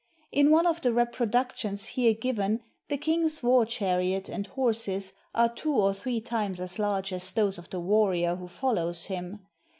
[0.31, 5.73] In one of the reproductions here given, the king's war chariot and horses are two
[5.73, 9.45] or three times as large as those of the warrior who follows him.